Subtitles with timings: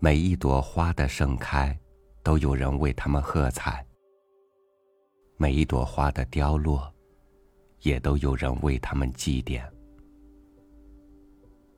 [0.00, 1.76] 每一朵花的盛开，
[2.22, 3.84] 都有人为他们喝彩；
[5.36, 6.88] 每一朵花的凋落，
[7.80, 9.60] 也都有人为他们祭奠。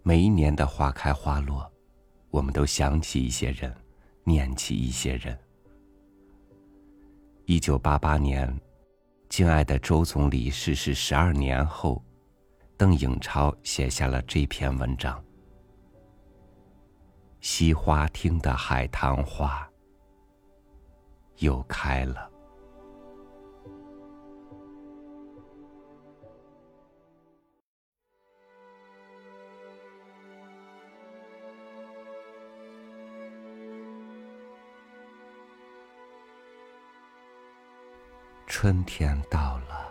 [0.02, 1.66] 每一年的花开花落，
[2.30, 3.74] 我们都想起一些人，
[4.22, 5.38] 念起一些人。
[7.46, 8.54] 一九八八年，
[9.30, 12.04] 敬爱的周总理逝世十二年后，
[12.76, 15.24] 邓颖超写下了这篇文章。
[17.40, 19.68] 西花厅的海棠花
[21.36, 22.30] 又开了。
[38.46, 39.88] 春天到了，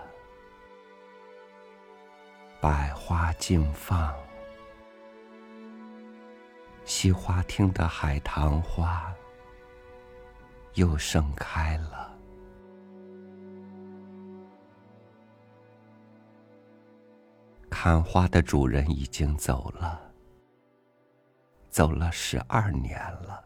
[2.61, 4.28] 百花竞放。
[7.01, 9.15] 西花厅的海棠花
[10.73, 12.13] 又盛开了。
[17.69, 20.11] 看花的主人已经走了，
[21.69, 23.45] 走了十二年了，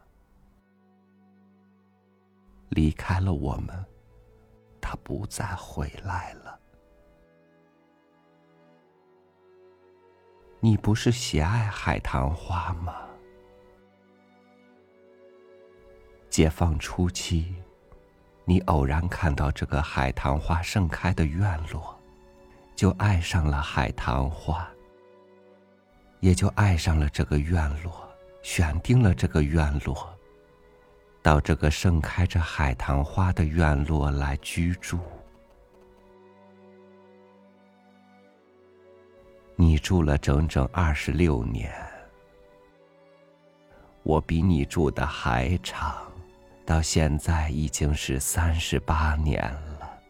[2.69, 3.85] 离开了我们，
[4.81, 6.59] 他不再回来了。
[10.59, 12.95] 你不是喜爱海棠花吗？
[16.33, 17.53] 解放初期，
[18.43, 21.95] 你偶然看到这个海棠花盛开的院落，
[22.75, 24.67] 就爱上了海棠花，
[26.21, 28.09] 也就爱上了这个院落，
[28.41, 30.11] 选定了这个院落，
[31.21, 34.97] 到这个盛开着海棠花的院落来居住。
[39.55, 41.71] 你住了整整二十六年，
[44.01, 46.11] 我比你住的还长。
[46.65, 50.01] 到现在已经是三十八年了。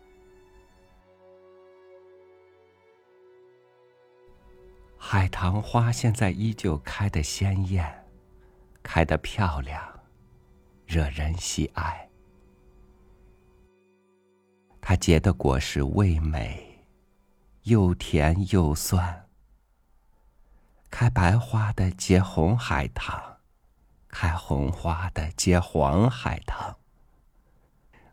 [4.97, 8.06] 海棠花现在依旧开得鲜艳，
[8.81, 9.81] 开得漂亮，
[10.86, 12.09] 惹人喜爱。
[14.80, 16.85] 它结的果实味美，
[17.64, 19.28] 又甜又酸。
[20.90, 23.33] 开白花的结红海棠。
[24.13, 26.78] 开红花的结黄海棠，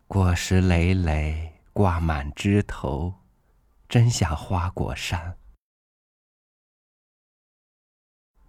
[0.07, 3.21] 果实累累挂满枝头，
[3.87, 5.37] 真像花果山。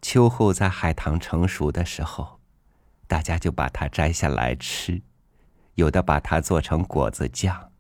[0.01, 2.41] 秋后在海棠成熟的时候，
[3.07, 5.03] 大家就把它摘下来吃，
[5.75, 7.71] 有的把它做成果子酱，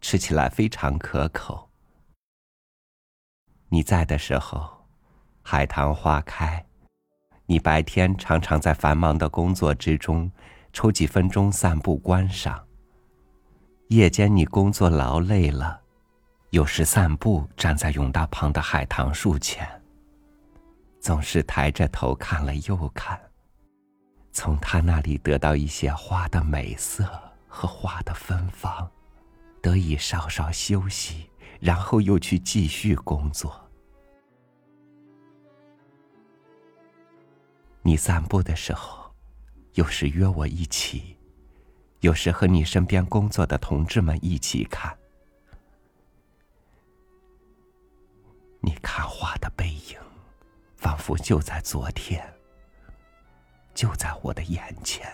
[0.00, 1.70] 吃起来非常可口。
[3.68, 4.88] 你在的时候，
[5.42, 6.69] 海棠花开。
[7.50, 10.30] 你白天常常在繁忙的工作之中，
[10.72, 12.64] 抽几分钟散步观赏。
[13.88, 15.80] 夜间你工作劳累了，
[16.50, 19.68] 有时散步站在永大旁的海棠树前，
[21.00, 23.20] 总是抬着头看了又看，
[24.30, 27.04] 从他那里得到一些花的美色
[27.48, 28.88] 和花的芬芳，
[29.60, 31.28] 得以稍稍休息，
[31.58, 33.60] 然后又去继续工作。
[37.82, 39.10] 你散步的时候，
[39.74, 41.16] 有时约我一起，
[42.00, 44.96] 有时和你身边工作的同志们一起看。
[48.60, 49.98] 你看花的背影，
[50.76, 52.22] 仿佛就在昨天，
[53.74, 55.10] 就在我的眼前。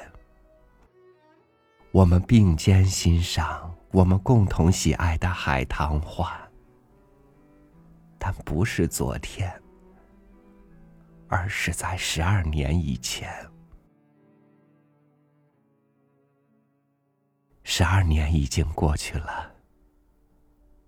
[1.93, 6.37] 我们并肩欣赏我们共同喜爱的海棠花，
[8.19, 9.63] 但不是昨天。
[11.29, 13.29] 而是在十二年以前，
[17.65, 19.53] 十二年已经过去了。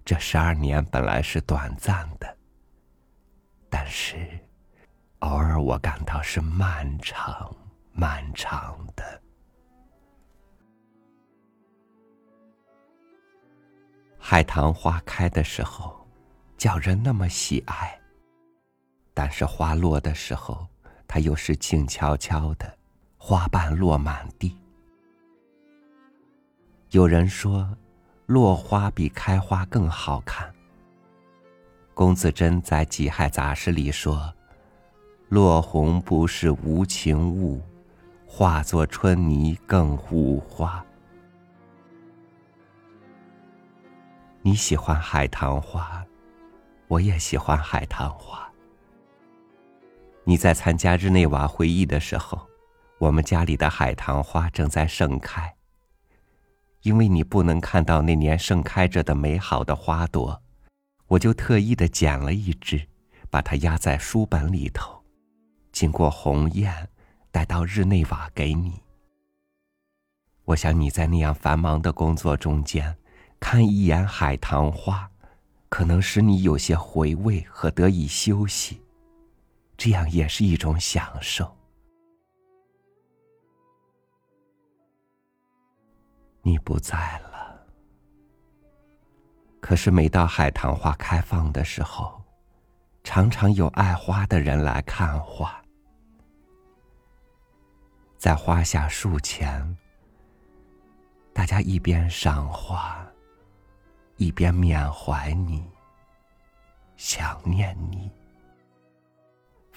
[0.05, 2.37] 这十二年本来是短暂的，
[3.69, 4.17] 但是
[5.19, 7.55] 偶尔我感到是漫长、
[7.93, 9.23] 漫长的。
[14.19, 16.07] 海棠花开的时候，
[16.57, 17.98] 叫人那么喜爱。
[19.19, 20.65] 但是花落的时候，
[21.09, 22.73] 它又是静悄悄的，
[23.17, 24.57] 花瓣落满地。
[26.91, 27.69] 有人说，
[28.27, 30.49] 落花比开花更好看。
[31.95, 34.33] 龚自珍在《己亥杂诗》里说
[35.31, 37.61] ：“落红不是无情物，
[38.25, 40.87] 化作春泥更护花。”
[44.43, 46.07] 你喜欢海棠花，
[46.87, 48.48] 我也喜欢海棠花。
[50.29, 52.39] 你在参加日内瓦会议的时候，
[52.99, 55.55] 我们家里的海棠花正在盛开。
[56.83, 60.43] 因为你不能看到那年盛开着的美好的花朵，
[61.07, 62.87] 我就特意的捡了一只，
[63.31, 65.03] 把它压在书本里头，
[65.73, 66.89] 经过鸿雁，
[67.31, 68.83] 带到日内瓦给你。
[70.45, 72.95] 我想你在那样繁忙的工作中间，
[73.41, 75.11] 看一眼海棠花，
[75.71, 78.83] 可能使你有些回味和得以休息，
[79.79, 81.57] 这样也是一种享受。
[86.43, 87.65] 你不在了，
[89.61, 92.21] 可是每到海棠花开放的时候，
[93.05, 95.63] 常常有爱花的人来看花，
[98.17, 99.77] 在花下树前，
[101.33, 103.07] 大家一边赏花，
[104.17, 105.65] 一边缅怀你，
[106.97, 108.11] 想念你，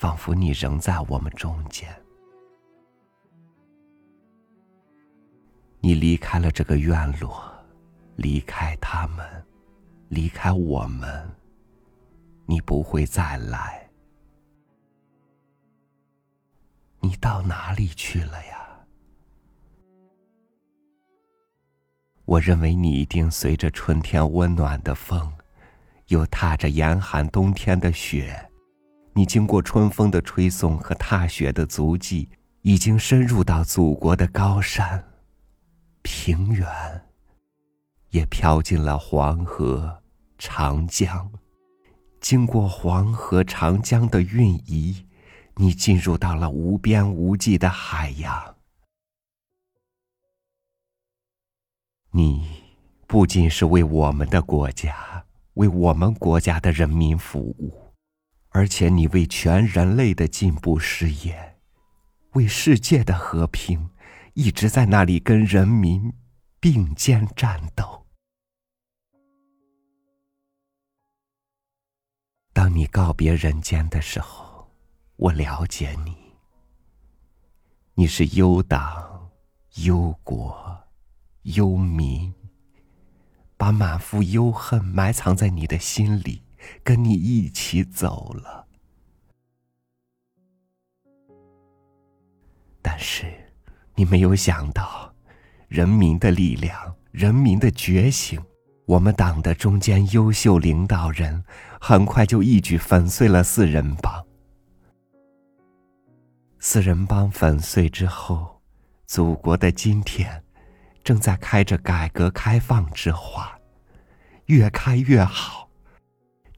[0.01, 1.88] 仿佛你仍在我们中间。
[5.80, 7.39] 你离开了这个院落，
[8.15, 9.45] 离开他们，
[10.09, 11.31] 离开我们，
[12.48, 13.88] 你不会再来。
[17.00, 18.57] 你到哪里去了呀？
[22.25, 25.31] 我认为你一定随着春天温暖的风，
[26.07, 28.50] 又踏着严寒冬天的雪，
[29.21, 32.27] 你经过春风的吹送和踏雪的足迹，
[32.63, 35.12] 已经深入到祖国的高山。
[36.01, 36.68] 平原，
[38.09, 40.01] 也飘进了黄河、
[40.39, 41.31] 长江。
[42.19, 45.06] 经过黄河、长江的运移，
[45.57, 48.56] 你进入到了无边无际的海洋。
[52.09, 52.63] 你
[53.06, 55.23] 不仅是为我们的国家、
[55.53, 57.91] 为我们国家的人民服务，
[58.51, 61.57] 而且你为全人类的进步事业、
[62.33, 63.89] 为世界的和平。
[64.33, 66.13] 一直在那里跟人民
[66.57, 68.06] 并肩战斗。
[72.53, 74.71] 当你告别人间的时候，
[75.18, 76.15] 我了解你。
[77.95, 79.31] 你是忧党、
[79.83, 80.81] 忧国、
[81.42, 82.33] 忧民，
[83.57, 86.42] 把满腹忧恨埋藏在你的心里，
[86.84, 88.68] 跟你一起走了。
[92.81, 93.25] 但是。
[93.94, 95.13] 你没有想到，
[95.68, 98.42] 人民的力量，人民的觉醒，
[98.86, 101.44] 我们党的中间优秀领导人，
[101.80, 104.25] 很快就一举粉碎了四人帮。
[106.57, 108.62] 四人帮粉碎之后，
[109.06, 110.42] 祖国的今天，
[111.04, 113.56] 正在开着改革开放之花，
[114.46, 115.61] 越开越好，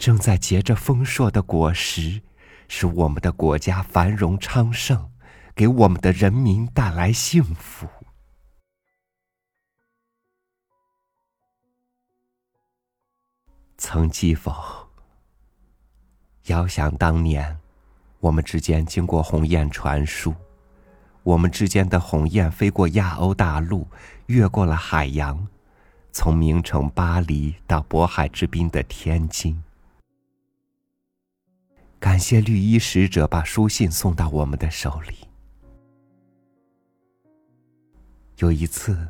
[0.04, 2.22] 正在结着丰硕的果实，
[2.68, 5.10] 使我们的国家繁荣昌盛。
[5.56, 7.88] 给我们的人民带来幸福。
[13.78, 14.54] 曾记否？
[16.48, 17.58] 遥想当年，
[18.20, 20.36] 我们之间经过鸿雁传书，
[21.24, 23.88] 我们之间的鸿雁飞过亚欧大陆，
[24.26, 25.48] 越过了海洋，
[26.12, 29.64] 从名城巴黎到渤海之滨的天津。
[32.04, 35.16] 感谢绿衣使者把书信送到我们的手里。
[38.40, 39.08] 有一次，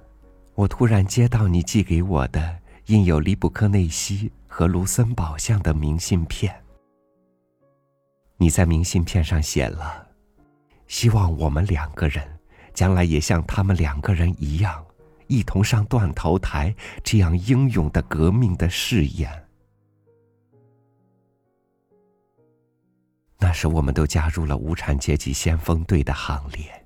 [0.53, 6.55] 我突然接到你寄给我的印有利布科内西和卢森堡像的明信片。
[8.37, 10.09] 你在明信片上写了，
[10.85, 12.23] 希望我们两个人
[12.75, 14.85] 将来也像他们两个人一样，
[15.25, 19.42] 一同上断头台，这样英勇的革命的誓言。
[23.43, 26.85] 那时，我们都加入了无产阶级先锋队的行列，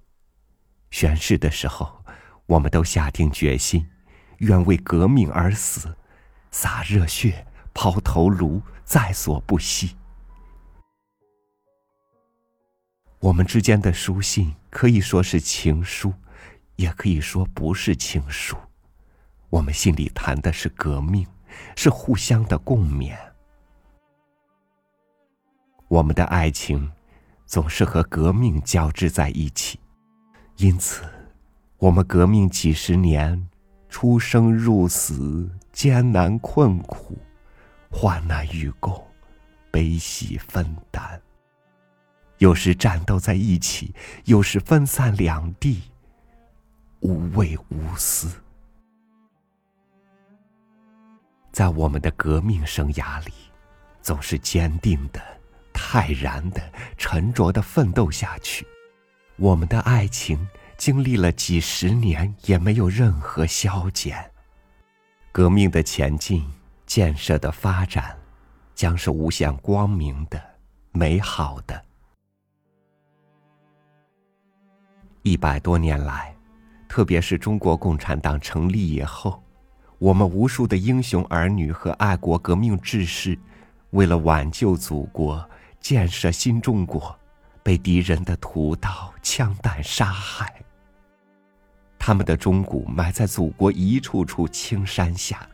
[0.90, 2.04] 宣誓的时候。
[2.48, 3.88] 我们都下定决心，
[4.38, 5.96] 愿为革命而死，
[6.50, 7.46] 洒热血，
[7.76, 9.96] 抛头颅，在所不惜。
[13.20, 16.12] 我们之间的书信可以说是情书，
[16.78, 18.58] 也可以说不是情书。
[19.50, 21.28] 我们心里谈的是革命，
[21.76, 23.16] 是互相的共勉。
[25.88, 26.92] 我们的爱情
[27.46, 29.80] 总是和革命交织在一起，
[30.58, 31.04] 因此。
[31.78, 33.48] 我们革命几十年，
[33.88, 37.16] 出生入死，艰难困苦，
[37.92, 39.00] 患难与共，
[39.70, 41.22] 悲喜分担。
[42.40, 43.94] 有时战斗在一起，
[44.26, 45.84] 有时分散两地，
[47.02, 48.28] 无畏无私。
[51.52, 53.32] 在我们的革命生涯里，
[54.02, 55.22] 总是坚定的、
[55.80, 56.62] 泰然的、
[56.98, 58.66] 沉着的奋斗下去。
[59.36, 64.32] 我们的爱情经历了几十年，也没有任何消减。
[65.32, 66.44] 革命的前进，
[66.88, 68.18] 建设的发展，
[68.74, 70.44] 将是无限光明的、
[70.92, 71.86] 美好的。
[75.22, 76.36] 一百多年来，
[76.90, 79.44] 特别是中国共产党成立以后，
[80.00, 83.38] 我们无数的英雄儿女和爱国革命志士，
[83.92, 85.48] 为了挽救祖国、
[85.80, 87.18] 建设新中国。
[87.64, 90.56] 被敌人的屠刀、枪弹杀害。
[92.00, 95.46] 他们的忠骨埋在祖国一处处青山下，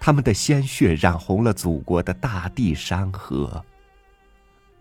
[0.00, 3.64] 他们的鲜血染红了祖国的大地山河。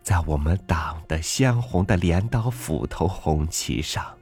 [0.02, 4.18] 在我们党的鲜红的镰刀斧头红旗上，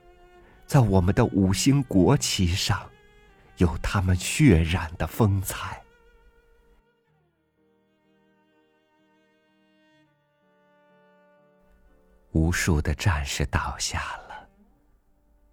[0.67, 2.81] 在我们的五星国旗上，
[3.55, 5.81] 有他们血染的风采。
[12.31, 14.47] 无数的战士倒下了。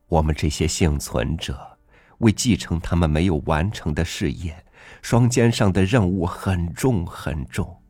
[0.08, 1.78] 我们这些幸存者，
[2.18, 4.64] 为继承他们没有完成的事业，
[5.02, 7.82] 双肩上的任务很重很重。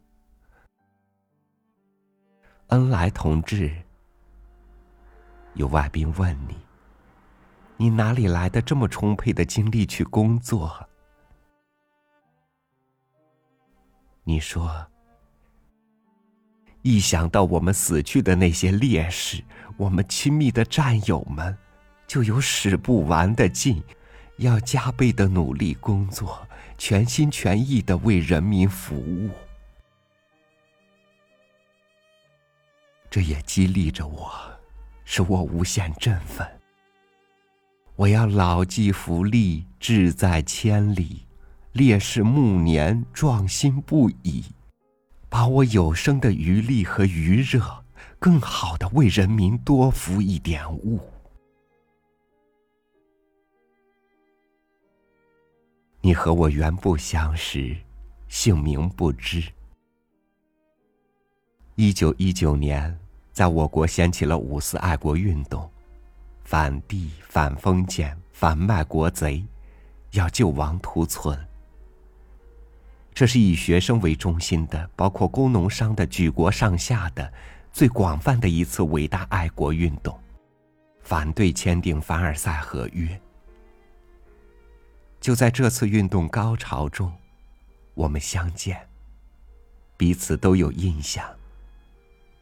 [2.68, 3.70] 恩来同志，
[5.54, 6.56] 有外宾问你：
[7.76, 10.88] 你哪里来的这么充沛的精力去工作？
[14.24, 14.86] 你说。
[16.86, 19.42] 一想到我们死去的那些烈士，
[19.76, 21.58] 我们亲密的战友们，
[22.06, 23.82] 就有使不完的劲，
[24.36, 26.46] 要加倍的努力工作，
[26.78, 29.30] 全心全意的为人民服务。
[33.10, 34.30] 这也激励着我，
[35.04, 36.46] 使我无限振奋。
[37.96, 41.26] 我要牢记福利，志在千里，
[41.72, 44.44] 烈士暮年，壮心不已。
[45.28, 47.84] 把我有生的余力和余热，
[48.18, 51.00] 更好的为人民多服一点务。
[56.00, 57.76] 你和我原不相识，
[58.28, 59.42] 姓名不知。
[61.74, 62.96] 一九一九年，
[63.32, 65.68] 在我国掀起了五四爱国运动，
[66.44, 69.44] 反帝、反封建、反卖国贼，
[70.12, 71.36] 要救亡图存。
[73.16, 77.32] 这是以学生为中心的，包括工农商的举国上下的
[77.72, 80.20] 最广泛的一次伟大爱国运动，
[81.00, 83.18] 反对签订凡尔赛合约。
[85.18, 87.10] 就在这次运动高潮中，
[87.94, 88.86] 我们相见，
[89.96, 91.26] 彼此都有印象，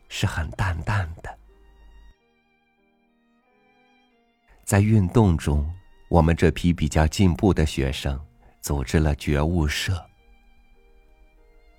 [0.09, 1.39] 是很淡淡的。
[4.65, 5.73] 在运动中，
[6.09, 8.21] 我们这批比较进步的学生
[8.61, 10.05] 组织了觉悟社。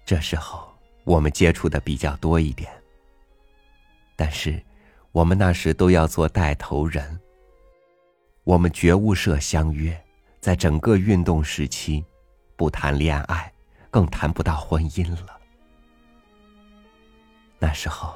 [0.06, 0.72] 这时候，
[1.04, 2.72] 我们接触的比较多一点。
[4.16, 4.64] 但是，
[5.12, 7.20] 我们那时都要做带头人。
[8.44, 10.00] 我们觉悟社相约，
[10.40, 12.06] 在整个运动时期，
[12.56, 13.52] 不谈恋爱，
[13.90, 15.40] 更谈不到婚姻了。
[17.58, 18.16] 那时候，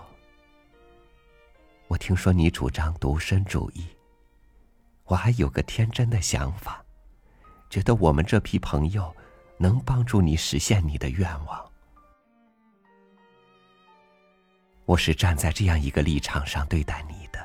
[1.88, 3.88] 我听说你主张独身主义，
[5.06, 6.86] 我还有个天真的想法，
[7.68, 9.12] 觉得我们这批朋友
[9.58, 11.69] 能帮助你实现你的愿望。
[14.90, 17.40] 我是站在这样一个立场上对待你的，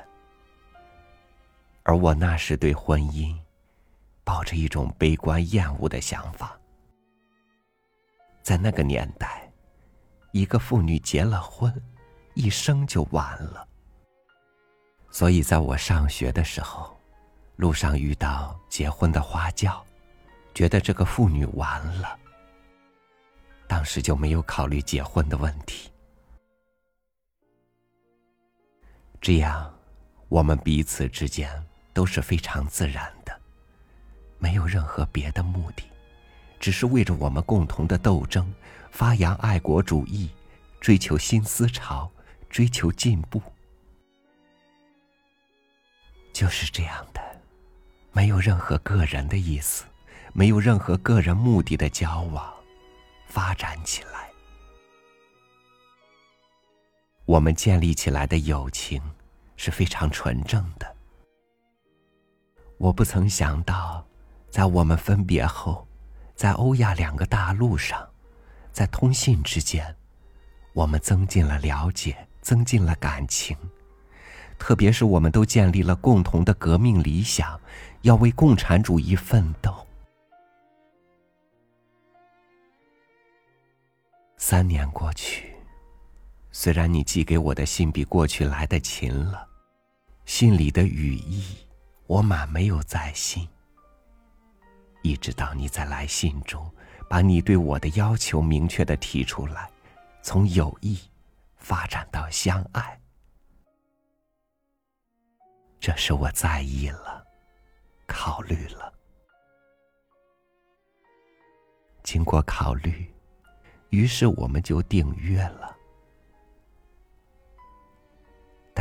[1.83, 3.37] 而我那时对婚姻
[4.25, 6.59] 抱着一种悲观厌恶的想法。
[8.43, 9.47] 在那个年代，
[10.33, 11.71] 一个妇女结了婚，
[12.33, 13.69] 一生就完了。
[15.11, 16.99] 所以，在我上学的时候，
[17.57, 19.85] 路上遇到结婚的花轿，
[20.55, 22.19] 觉得这个妇女完了。
[23.69, 25.91] 当时就没有考虑结婚的问题。
[29.25, 29.73] 这样，
[30.29, 31.51] 我们彼此之间
[31.95, 33.35] 都是非常自然的，
[34.37, 35.83] 没有任何别的目的，
[36.61, 38.53] 只是为着我们共同的斗争，
[38.91, 40.29] 发扬爱国主义，
[40.79, 42.13] 追求新思潮，
[42.51, 43.41] 追求进步，
[46.31, 47.23] 就是这样的，
[48.13, 49.85] 没有任何个人的意思，
[50.35, 52.53] 没有任何个人目的的交往，
[53.27, 54.24] 发展起来。
[57.27, 59.03] 我们建立起来的友情
[59.57, 60.95] 是非常纯正的。
[62.77, 64.07] 我不曾想到，
[64.51, 65.87] 在我们分别后，
[66.35, 68.07] 在欧亚两个大陆上，
[68.73, 69.97] 在通信之间，
[70.75, 73.57] 我们增进了了解，增进了感情。
[74.59, 77.59] 特别是我们都建立了共同的革命理想，
[78.03, 79.75] 要为共产主义奋斗。
[84.37, 85.54] 三年过去。
[86.57, 89.45] 虽然你寄给我的信比过去来的勤了，
[90.25, 91.59] 信里的语意，
[92.07, 93.47] 我满没有在心。
[95.03, 96.73] 一直到你在来信中，
[97.11, 99.69] 把你对我的要求明确的提出来，
[100.23, 100.97] 从友谊
[101.57, 103.01] 发展到相爱，
[105.81, 107.27] 这是我在意了，
[108.07, 108.95] 考虑了。
[112.05, 113.13] 经过考虑，
[113.91, 115.74] 于是我们就订约了。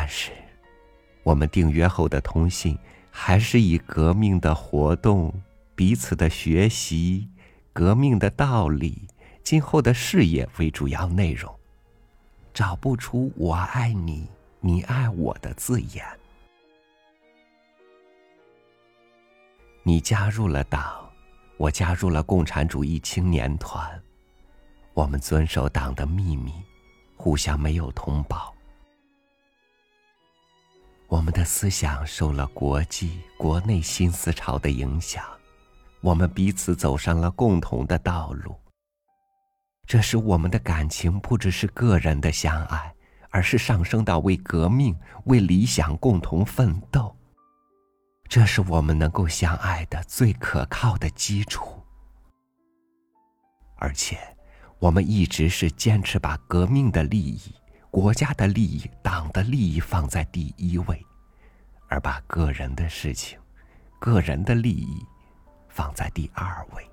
[0.03, 0.33] 但是，
[1.24, 2.77] 我们订约后的通信，
[3.10, 5.33] 还是以革命的活动。
[5.75, 7.29] 彼此的学习、
[7.72, 9.07] 革命的道理、
[9.43, 11.57] 今后的事业为主要内容，
[12.53, 14.27] 找不出“我爱你，
[14.60, 16.05] 你爱我”的字眼。
[19.83, 21.10] 你加入了党，
[21.55, 23.89] 我加入了共产主义青年团，
[24.93, 26.51] 我们遵守党的秘密，
[27.15, 28.52] 互相没有通报。
[31.13, 35.24] 我们的思想受了国际、国内新思潮的影响。
[36.01, 38.60] 我们彼此走上了共同的道路。
[39.86, 42.91] 这使我们的感情不只是个人的相爱，
[43.29, 47.15] 而是上升到为革命、为理想共同奋斗。
[48.27, 51.79] 这是我们能够相爱的最可靠的基础。
[53.75, 54.17] 而且，
[54.79, 57.53] 我们一直是坚持把革命的利益、
[57.93, 61.05] 国家的利益、党的利益放在第一位，
[61.88, 63.38] 而把个人的事情、
[64.00, 65.05] 个人的利益。
[65.69, 66.88] 放在第二位。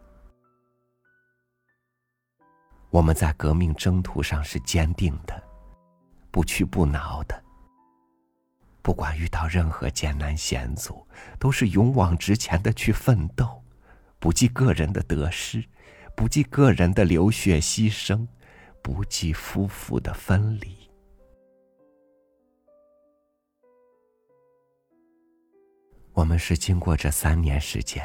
[2.90, 5.42] 我们在革命征途上是坚定的，
[6.30, 7.42] 不屈不挠的。
[8.80, 11.06] 不管遇到任何艰难险阻，
[11.38, 13.62] 都是勇往直前的去奋斗，
[14.18, 15.62] 不计个人的得失，
[16.14, 18.26] 不计个人的流血牺牲，
[18.82, 20.79] 不计夫妇的分离。
[26.20, 28.04] 我们是经过这三年时间。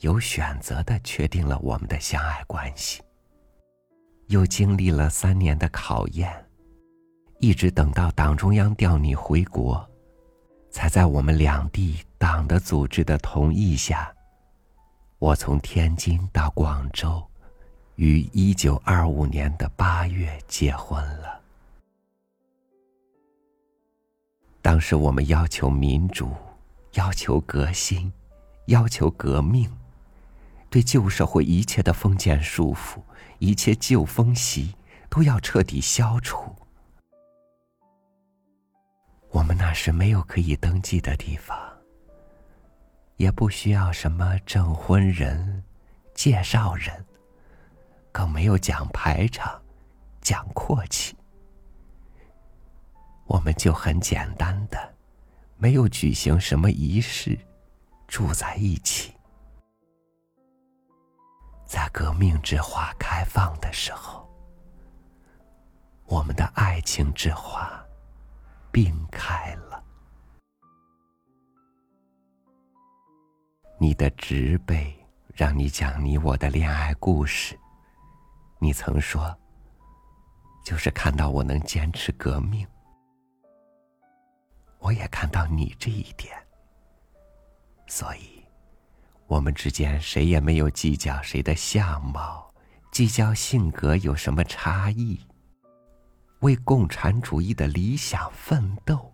[0.00, 3.00] 有选择的确定了我们的相爱关系，
[4.26, 6.28] 又经历了三年的考验，
[7.38, 9.88] 一直等到党中央调你回国，
[10.68, 14.12] 才在我们两地党的组织的同意下，
[15.20, 17.24] 我从天津到广州，
[17.94, 21.40] 于一九二五年的八月结婚了。
[24.60, 26.32] 当时我们要求民主，
[26.96, 28.10] 要求革新，
[28.66, 29.70] 要求革命。
[30.70, 33.00] 对旧社会一切的封建束缚，
[33.38, 34.74] 一切旧风习，
[35.08, 36.54] 都要彻底消除。
[39.30, 41.56] 我们那时没有可以登记的地方，
[43.16, 45.62] 也不需要什么证婚人、
[46.14, 47.04] 介绍人，
[48.10, 49.62] 更没有讲排场、
[50.22, 51.14] 讲阔气。
[53.26, 54.94] 我们就很简单的，
[55.58, 57.38] 没有举行什么仪式，
[58.06, 59.14] 住在一起。
[61.64, 64.28] 在革命之花开放的时候，
[66.04, 67.84] 我们的爱情之花
[68.70, 69.82] 并开了。
[73.78, 74.94] 你的植被
[75.34, 77.58] 让你讲你我的恋爱故事，
[78.58, 79.36] 你曾说，
[80.64, 82.66] 就是看到我能坚持革命，
[84.86, 86.32] 我也看到你这一点，
[87.88, 88.40] 所以。
[89.26, 92.54] 我们之间谁也没有计较谁的相貌，
[92.92, 95.18] 计较性格有什么差异。
[96.38, 99.12] 为共产主义的理想奋斗，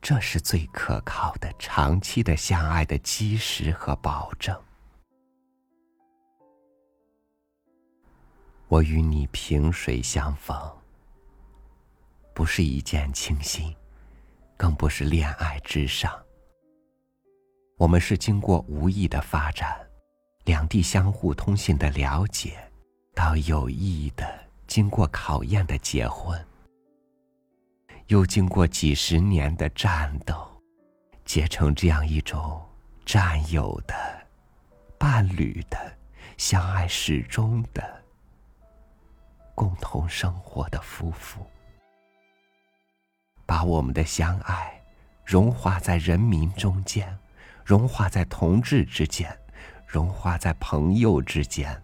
[0.00, 4.60] 这是最可靠的长期的相爱的基石和保证。
[8.66, 10.56] 我与你萍水相逢，
[12.34, 13.72] 不是一见倾心，
[14.62, 16.16] 更不是恋爱至上。
[17.76, 19.76] 我们是经过无意的发展，
[20.44, 22.56] 两地相互通信的了解，
[23.12, 24.24] 到有意的
[24.68, 26.40] 经过考验的结婚，
[28.06, 30.48] 又经过几十年的战斗，
[31.24, 32.64] 结成这样一种
[33.04, 33.92] 战友的、
[34.96, 35.92] 伴侣的、
[36.36, 38.00] 相爱始终的、
[39.56, 41.44] 共同生活的夫妇，
[43.52, 44.82] 把我们的相爱
[45.26, 47.18] 融化在人民中间。
[47.62, 49.38] 融化在同志之间，
[49.86, 51.82] 融化在朋友之间，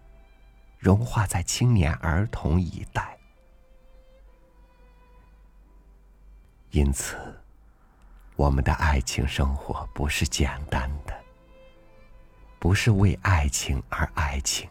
[0.79, 3.15] 融化在青年儿童一代。
[6.71, 7.39] 因此，
[8.35, 11.15] 我们的爱情生活不是简单的，
[12.59, 14.67] 不是为爱情而爱情。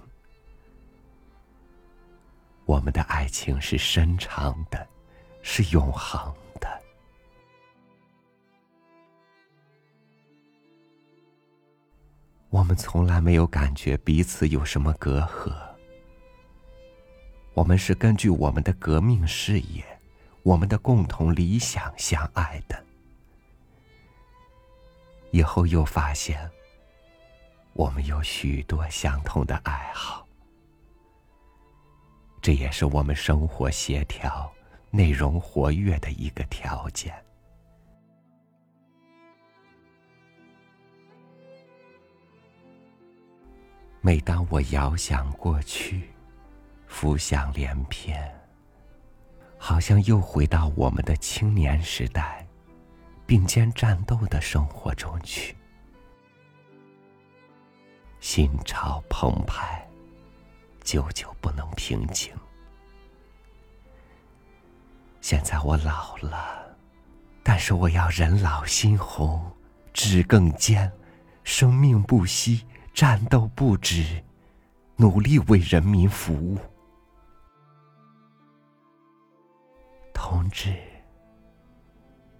[2.65, 4.87] 我们的爱情是深长的，
[5.43, 6.33] 是永恒
[12.49, 15.53] 我们从来没有感觉彼此有什么隔阂。
[17.53, 19.83] 我们是根据我们的革命事业、
[20.43, 22.83] 我们的共同理想相爱的。
[25.31, 26.49] 以后又发现，
[27.73, 30.25] 我们有许多相同的爱好，
[32.41, 34.49] 这也是我们生活协调、
[34.89, 37.13] 内容活跃的一个条件。
[44.07, 46.09] 每当我遥想过去，
[46.87, 48.17] 浮想联翩，
[49.57, 52.47] 好像又回到我们的青年时代，
[53.25, 55.53] 并肩战斗的生活中去，
[58.21, 59.85] 心潮澎湃，
[60.85, 62.33] 久久不能平静。
[65.19, 66.65] 现在我老了，
[67.43, 69.51] 但是我要人老心红，
[69.91, 70.89] 志更坚，
[71.43, 72.65] 生命不息。
[72.97, 74.23] 战斗不止，
[74.95, 76.57] 努力为人民服务。
[80.11, 80.75] 同志、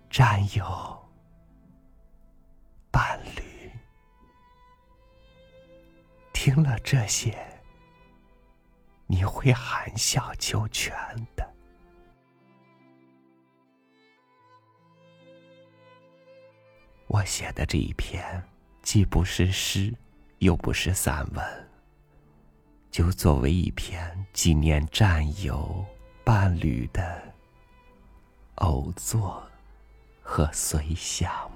[0.09, 0.65] 战友、
[2.89, 3.69] 伴侣，
[6.33, 7.37] 听了这些，
[9.05, 10.91] 你会含笑九泉
[11.35, 11.47] 的。
[17.05, 18.43] 我写的这一篇，
[18.81, 19.93] 既不是诗。
[20.39, 21.67] 又不是散文，
[22.91, 25.84] 就作为一篇纪念战友、
[26.23, 27.21] 伴侣的
[28.56, 29.41] 偶作
[30.21, 31.50] 和随想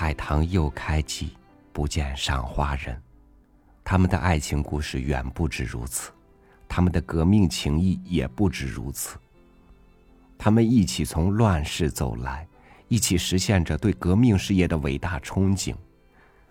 [0.00, 1.30] 海棠又开季，
[1.72, 2.96] 不见赏花人。
[3.82, 6.12] 他们的爱情故事远不止如此，
[6.68, 9.18] 他们的革命情谊也不止如此。
[10.38, 12.46] 他们一起从乱世走来，
[12.86, 15.74] 一起实现着对革命事业的伟大憧憬。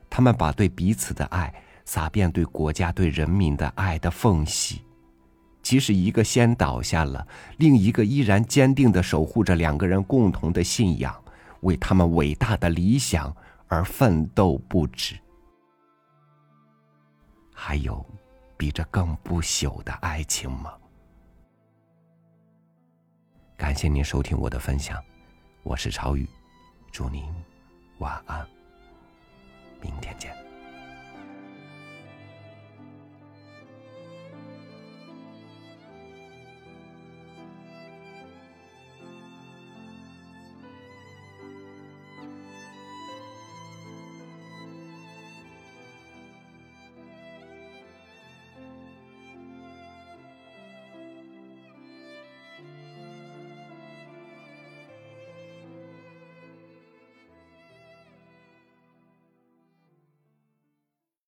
[0.10, 1.53] 他们把对彼此的爱
[1.86, 4.81] 洒遍对国家、对人民的爱的缝隙。
[5.63, 7.25] 即使一个先倒下了，
[7.60, 11.15] 另一个依然坚定的守护着两个人共同的信仰。
[11.62, 13.36] 为他们伟大的理想
[13.67, 15.20] 而奋斗不止，
[17.54, 18.06] 还有
[18.56, 20.74] 比这更不朽的爱情吗？
[23.58, 25.04] 感谢您收听我的分享，
[25.63, 26.28] 我是朝宇，
[26.91, 27.24] 祝您
[27.98, 28.48] 晚安，
[29.82, 30.46] 明天见。